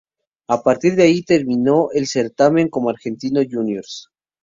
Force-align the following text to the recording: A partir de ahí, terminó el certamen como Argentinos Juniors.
A 0.47 0.63
partir 0.63 0.95
de 0.95 1.03
ahí, 1.03 1.21
terminó 1.21 1.91
el 1.93 2.07
certamen 2.07 2.69
como 2.69 2.89
Argentinos 2.89 3.45
Juniors. 3.51 4.09